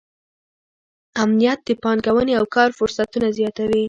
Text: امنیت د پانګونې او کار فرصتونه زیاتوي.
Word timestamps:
امنیت 1.23 1.59
د 1.67 1.69
پانګونې 1.83 2.33
او 2.39 2.45
کار 2.55 2.69
فرصتونه 2.79 3.27
زیاتوي. 3.37 3.79